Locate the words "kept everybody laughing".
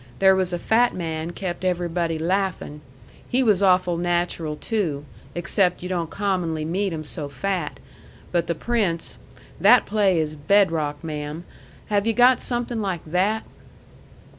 1.29-2.81